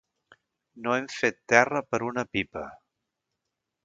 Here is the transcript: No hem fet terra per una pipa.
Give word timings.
No 0.85 0.95
hem 0.95 1.09
fet 1.15 1.37
terra 1.53 1.81
per 1.91 1.99
una 2.09 2.23
pipa. 2.37 2.65